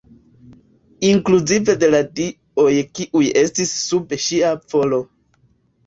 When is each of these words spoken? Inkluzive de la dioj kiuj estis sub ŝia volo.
Inkluzive 1.09 1.75
de 1.85 1.91
la 1.93 2.01
dioj 2.21 2.73
kiuj 2.99 3.25
estis 3.45 3.79
sub 3.87 4.21
ŝia 4.29 4.59
volo. 4.75 5.05